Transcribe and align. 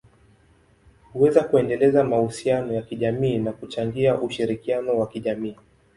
huweza 1.13 1.43
kuendeleza 1.43 2.03
mahusiano 2.03 2.73
ya 2.73 2.81
kijamii 2.81 3.37
na 3.37 3.53
kuchangia 3.53 4.15
ushirikiano 4.21 4.97
wa 4.99 5.07
kijamii. 5.07 5.55